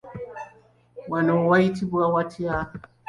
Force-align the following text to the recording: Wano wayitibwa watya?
Wano 1.11 1.33
wayitibwa 1.49 2.03
watya? 2.13 2.53